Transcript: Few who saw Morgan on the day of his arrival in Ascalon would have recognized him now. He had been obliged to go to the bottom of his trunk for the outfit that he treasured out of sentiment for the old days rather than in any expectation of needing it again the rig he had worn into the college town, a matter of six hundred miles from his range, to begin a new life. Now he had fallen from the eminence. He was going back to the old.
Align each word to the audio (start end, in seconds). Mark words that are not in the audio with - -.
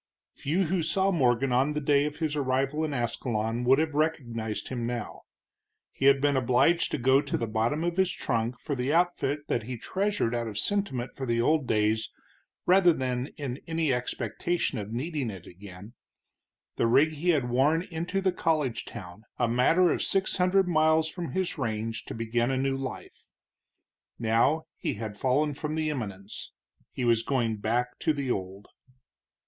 Few 0.33 0.63
who 0.63 0.81
saw 0.81 1.11
Morgan 1.11 1.51
on 1.51 1.73
the 1.73 1.79
day 1.79 2.05
of 2.05 2.15
his 2.17 2.35
arrival 2.35 2.83
in 2.83 2.91
Ascalon 2.91 3.63
would 3.65 3.77
have 3.77 3.93
recognized 3.93 4.69
him 4.69 4.87
now. 4.87 5.21
He 5.93 6.05
had 6.05 6.19
been 6.19 6.35
obliged 6.35 6.89
to 6.89 6.97
go 6.97 7.21
to 7.21 7.37
the 7.37 7.45
bottom 7.45 7.83
of 7.83 7.97
his 7.97 8.11
trunk 8.11 8.57
for 8.59 8.73
the 8.73 8.91
outfit 8.91 9.47
that 9.47 9.61
he 9.61 9.77
treasured 9.77 10.33
out 10.33 10.47
of 10.47 10.57
sentiment 10.57 11.13
for 11.13 11.27
the 11.27 11.39
old 11.39 11.67
days 11.67 12.11
rather 12.65 12.93
than 12.93 13.27
in 13.37 13.61
any 13.67 13.93
expectation 13.93 14.79
of 14.79 14.91
needing 14.91 15.29
it 15.29 15.45
again 15.45 15.93
the 16.77 16.87
rig 16.87 17.11
he 17.11 17.29
had 17.29 17.47
worn 17.51 17.83
into 17.83 18.21
the 18.21 18.31
college 18.33 18.85
town, 18.85 19.21
a 19.37 19.47
matter 19.47 19.91
of 19.91 20.01
six 20.01 20.37
hundred 20.37 20.67
miles 20.67 21.09
from 21.09 21.33
his 21.33 21.59
range, 21.59 22.05
to 22.05 22.15
begin 22.15 22.49
a 22.49 22.57
new 22.57 22.75
life. 22.75 23.29
Now 24.17 24.63
he 24.77 24.95
had 24.95 25.15
fallen 25.15 25.53
from 25.53 25.75
the 25.75 25.91
eminence. 25.91 26.53
He 26.91 27.05
was 27.05 27.21
going 27.21 27.57
back 27.57 27.99
to 27.99 28.13
the 28.13 28.31
old. 28.31 28.67